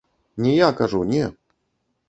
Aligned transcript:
Не 0.45 0.53
я, 0.55 0.71
кажу, 0.81 1.03
не. 1.13 1.31